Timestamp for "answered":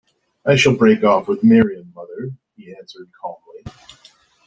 2.75-3.11